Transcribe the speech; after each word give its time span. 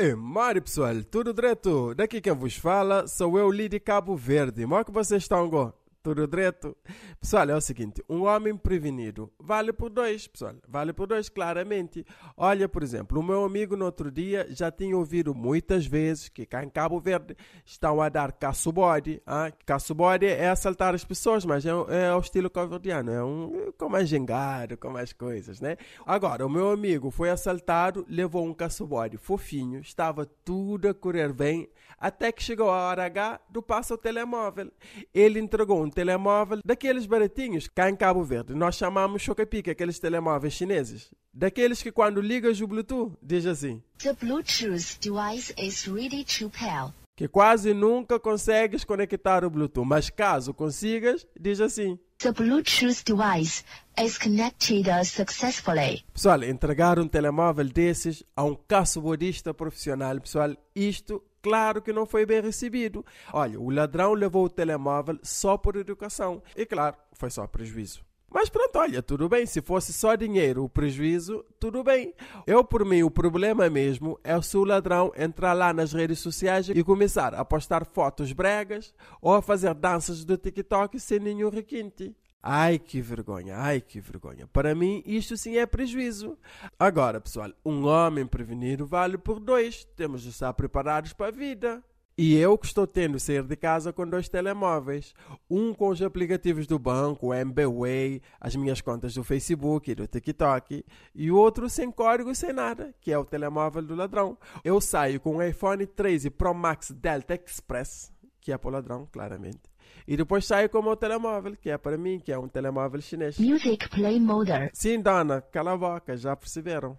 É, 0.00 0.14
Mário 0.14 0.62
pessoal, 0.62 1.02
tudo 1.10 1.34
direto? 1.34 1.92
Daqui 1.92 2.20
quem 2.20 2.32
vos 2.32 2.54
fala 2.54 3.08
sou 3.08 3.36
eu, 3.36 3.50
Lidi 3.50 3.80
Cabo 3.80 4.14
Verde. 4.14 4.62
Como 4.62 4.78
é 4.78 4.84
que 4.84 4.92
vocês 4.92 5.24
estão, 5.24 5.50
go? 5.50 5.74
Tudo 6.08 6.26
direto? 6.26 6.74
Pessoal, 7.20 7.50
é 7.50 7.54
o 7.54 7.60
seguinte: 7.60 8.02
um 8.08 8.24
homem 8.24 8.56
prevenido 8.56 9.30
vale 9.38 9.74
por 9.74 9.90
dois, 9.90 10.26
pessoal. 10.26 10.54
Vale 10.66 10.94
por 10.94 11.06
dois, 11.06 11.28
claramente. 11.28 12.02
Olha, 12.34 12.66
por 12.66 12.82
exemplo, 12.82 13.20
o 13.20 13.22
meu 13.22 13.44
amigo 13.44 13.76
no 13.76 13.84
outro 13.84 14.10
dia 14.10 14.46
já 14.48 14.70
tinha 14.70 14.96
ouvido 14.96 15.34
muitas 15.34 15.84
vezes 15.84 16.30
que 16.30 16.46
cá 16.46 16.64
em 16.64 16.70
Cabo 16.70 16.98
Verde 16.98 17.36
estão 17.62 18.00
a 18.00 18.08
dar 18.08 18.32
caço-bode. 18.32 19.20
Ah? 19.26 19.52
Caço-bode 19.66 20.24
é 20.24 20.48
assaltar 20.48 20.94
as 20.94 21.04
pessoas, 21.04 21.44
mas 21.44 21.66
é, 21.66 21.70
é 21.70 22.18
estilo 22.18 22.48
cabo-verdiano. 22.48 23.12
É 23.12 23.22
um, 23.22 23.70
com 23.76 23.90
mais 23.90 24.08
gengado, 24.08 24.78
com 24.78 24.88
mais 24.88 25.12
coisas, 25.12 25.60
né? 25.60 25.76
Agora, 26.06 26.46
o 26.46 26.48
meu 26.48 26.70
amigo 26.70 27.10
foi 27.10 27.28
assaltado, 27.28 28.06
levou 28.08 28.46
um 28.46 28.54
caço-bode 28.54 29.18
fofinho, 29.18 29.80
estava 29.80 30.24
tudo 30.24 30.88
a 30.88 30.94
correr 30.94 31.34
bem, 31.34 31.68
até 31.98 32.32
que 32.32 32.42
chegou 32.42 32.70
a 32.70 32.88
hora 32.88 33.04
H 33.04 33.40
do 33.50 33.62
passo 33.62 33.92
ao 33.92 33.98
telemóvel. 33.98 34.70
Ele 35.12 35.38
entregou 35.38 35.82
um 35.82 35.90
telemóvel 35.98 36.60
daqueles 36.64 37.06
baratinhos 37.06 37.66
cá 37.66 37.90
em 37.90 37.96
Cabo 37.96 38.22
Verde. 38.22 38.54
Nós 38.54 38.76
chamamos 38.76 39.20
chocapica, 39.20 39.72
aqueles 39.72 39.98
telemóveis 39.98 40.54
chineses. 40.54 41.10
Daqueles 41.34 41.82
que 41.82 41.90
quando 41.90 42.20
ligas 42.20 42.60
o 42.60 42.68
Bluetooth, 42.68 43.18
diz 43.20 43.44
assim. 43.46 43.82
The 43.98 44.12
Bluetooth 44.12 44.96
device 45.00 45.52
is 45.58 45.88
ready 45.88 46.24
to 46.24 46.48
pair. 46.50 46.94
Que 47.16 47.26
quase 47.26 47.74
nunca 47.74 48.20
consegues 48.20 48.84
conectar 48.84 49.44
o 49.44 49.50
Bluetooth, 49.50 49.84
mas 49.84 50.08
caso 50.08 50.54
consigas, 50.54 51.26
diz 51.38 51.60
assim. 51.60 51.98
The 52.18 52.30
Bluetooth 52.30 53.02
device 53.04 53.64
is 54.00 54.16
connected 54.16 54.86
successfully. 55.04 56.04
Pessoal, 56.12 56.44
entregar 56.44 57.00
um 57.00 57.08
telemóvel 57.08 57.64
desses 57.64 58.22
a 58.36 58.44
um 58.44 58.54
caço-bodista 58.54 59.52
profissional, 59.52 60.20
pessoal, 60.20 60.56
isto 60.76 61.20
claro 61.42 61.82
que 61.82 61.92
não 61.92 62.06
foi 62.06 62.24
bem 62.26 62.40
recebido. 62.40 63.04
Olha, 63.32 63.60
o 63.60 63.70
ladrão 63.70 64.14
levou 64.14 64.44
o 64.44 64.50
telemóvel 64.50 65.18
só 65.22 65.56
por 65.56 65.76
educação. 65.76 66.42
E 66.56 66.64
claro, 66.66 66.96
foi 67.12 67.30
só 67.30 67.46
prejuízo. 67.46 68.08
Mas 68.30 68.50
pronto, 68.50 68.78
olha, 68.78 69.02
tudo 69.02 69.28
bem. 69.28 69.46
Se 69.46 69.62
fosse 69.62 69.92
só 69.92 70.14
dinheiro 70.14 70.62
o 70.62 70.68
prejuízo, 70.68 71.44
tudo 71.58 71.82
bem. 71.82 72.12
Eu, 72.46 72.62
por 72.62 72.84
mim, 72.84 73.02
o 73.02 73.10
problema 73.10 73.70
mesmo 73.70 74.20
é 74.22 74.40
se 74.42 74.56
o 74.56 74.64
ladrão 74.64 75.10
entrar 75.16 75.54
lá 75.54 75.72
nas 75.72 75.94
redes 75.94 76.18
sociais 76.18 76.68
e 76.68 76.84
começar 76.84 77.34
a 77.34 77.44
postar 77.44 77.86
fotos 77.86 78.32
bregas 78.32 78.94
ou 79.22 79.34
a 79.34 79.40
fazer 79.40 79.72
danças 79.74 80.24
do 80.24 80.36
TikTok 80.36 81.00
sem 81.00 81.18
nenhum 81.18 81.48
requinte. 81.48 82.14
Ai 82.42 82.78
que 82.78 83.00
vergonha, 83.00 83.56
ai 83.56 83.80
que 83.80 84.00
vergonha. 84.00 84.46
Para 84.46 84.74
mim, 84.74 85.02
isto 85.04 85.36
sim 85.36 85.56
é 85.56 85.66
prejuízo. 85.66 86.38
Agora, 86.78 87.20
pessoal, 87.20 87.50
um 87.64 87.84
homem 87.86 88.26
prevenido 88.26 88.86
vale 88.86 89.18
por 89.18 89.40
dois. 89.40 89.84
Temos 89.96 90.22
de 90.22 90.28
estar 90.30 90.52
preparados 90.54 91.12
para 91.12 91.28
a 91.28 91.32
vida. 91.32 91.82
E 92.20 92.36
eu 92.36 92.58
que 92.58 92.66
estou 92.66 92.84
tendo 92.84 93.20
sair 93.20 93.44
de 93.44 93.54
casa 93.54 93.92
com 93.92 94.04
dois 94.04 94.28
telemóveis. 94.28 95.14
Um 95.48 95.72
com 95.72 95.88
os 95.88 96.02
aplicativos 96.02 96.66
do 96.66 96.76
banco, 96.76 97.28
o 97.28 97.34
MBWay, 97.34 98.20
as 98.40 98.56
minhas 98.56 98.80
contas 98.80 99.14
do 99.14 99.22
Facebook 99.22 99.88
e 99.88 99.94
do 99.94 100.04
TikTok. 100.04 100.84
E 101.14 101.30
o 101.30 101.36
outro 101.36 101.70
sem 101.70 101.92
código, 101.92 102.34
sem 102.34 102.52
nada, 102.52 102.92
que 103.00 103.12
é 103.12 103.18
o 103.18 103.24
telemóvel 103.24 103.82
do 103.82 103.94
ladrão. 103.94 104.36
Eu 104.64 104.80
saio 104.80 105.20
com 105.20 105.36
o 105.36 105.42
iPhone 105.42 105.86
13 105.86 106.30
Pro 106.30 106.52
Max 106.52 106.90
Delta 106.90 107.36
Express, 107.36 108.12
que 108.48 108.52
é 108.52 108.56
para 108.56 108.68
o 108.68 108.72
ladrão, 108.72 109.06
claramente. 109.12 109.60
E 110.06 110.16
depois 110.16 110.46
saio 110.46 110.70
com 110.70 110.78
o 110.78 110.82
meu 110.82 110.96
telemóvel, 110.96 111.54
que 111.54 111.68
é 111.68 111.76
para 111.76 111.98
mim, 111.98 112.18
que 112.18 112.32
é 112.32 112.38
um 112.38 112.48
telemóvel 112.48 112.98
chinês. 113.02 113.38
Music 113.38 113.90
play 113.90 114.18
mode. 114.18 114.70
Sim, 114.72 115.02
dona, 115.02 115.42
cala 115.42 115.74
a 115.74 115.76
boca, 115.76 116.16
já 116.16 116.34
perceberam. 116.34 116.98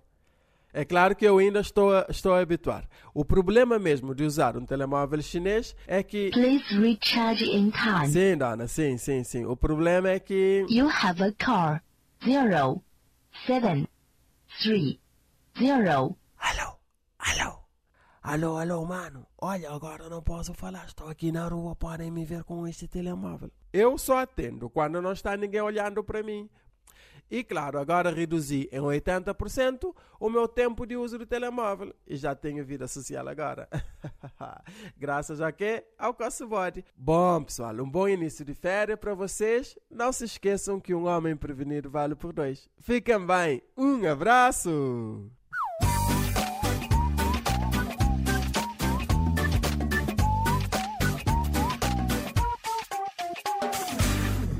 É 0.71 0.85
claro 0.85 1.15
que 1.15 1.25
eu 1.25 1.39
ainda 1.39 1.59
estou 1.61 1.91
a, 1.91 2.05
estou 2.07 2.35
a 2.35 2.39
habituar. 2.39 2.87
O 3.15 3.25
problema 3.25 3.79
mesmo 3.79 4.13
de 4.13 4.23
usar 4.23 4.55
um 4.55 4.63
telemóvel 4.63 5.23
chinês 5.23 5.75
é 5.87 6.03
que. 6.03 6.29
Please 6.29 6.71
recharge 6.75 7.43
in 7.45 7.71
time. 7.71 8.07
Sim, 8.09 8.37
dona, 8.37 8.67
sim, 8.67 8.95
sim, 8.99 9.23
sim. 9.23 9.45
O 9.45 9.57
problema 9.57 10.09
é 10.09 10.19
que. 10.19 10.67
You 10.69 10.87
have 10.87 11.23
a 11.23 11.31
car. 11.31 11.83
Zero, 12.23 12.83
seven, 13.47 13.87
three, 14.61 14.99
zero. 15.57 16.15
Alô, 18.29 18.57
alô, 18.57 18.85
mano. 18.85 19.25
Olha, 19.39 19.71
agora 19.71 20.07
não 20.07 20.21
posso 20.21 20.53
falar. 20.53 20.85
Estou 20.85 21.07
aqui 21.07 21.31
na 21.31 21.47
rua, 21.47 21.75
podem 21.75 22.11
me 22.11 22.23
ver 22.23 22.43
com 22.43 22.67
este 22.67 22.87
telemóvel. 22.87 23.49
Eu 23.73 23.97
só 23.97 24.19
atendo 24.19 24.69
quando 24.69 25.01
não 25.01 25.13
está 25.13 25.35
ninguém 25.35 25.61
olhando 25.61 26.03
para 26.03 26.21
mim. 26.21 26.47
E 27.27 27.43
claro, 27.43 27.79
agora 27.79 28.11
reduzi 28.11 28.69
em 28.71 28.81
80% 28.81 29.95
o 30.19 30.29
meu 30.29 30.47
tempo 30.47 30.85
de 30.85 30.95
uso 30.95 31.17
do 31.17 31.25
telemóvel 31.25 31.91
e 32.05 32.15
já 32.15 32.35
tenho 32.35 32.63
vida 32.63 32.87
social 32.87 33.27
agora. 33.27 33.67
Graças 34.95 35.41
a 35.41 35.51
quê? 35.51 35.83
Ao 35.97 36.15
Body. 36.47 36.85
Bom, 36.95 37.43
pessoal, 37.43 37.73
um 37.81 37.89
bom 37.89 38.07
início 38.07 38.45
de 38.45 38.53
férias 38.53 38.99
para 38.99 39.15
vocês. 39.15 39.75
Não 39.89 40.13
se 40.13 40.25
esqueçam 40.25 40.79
que 40.79 40.93
um 40.93 41.07
homem 41.07 41.35
prevenido 41.35 41.89
vale 41.89 42.13
por 42.13 42.31
dois. 42.31 42.69
Fiquem 42.79 43.25
bem. 43.25 43.63
Um 43.75 44.07
abraço! 44.07 45.31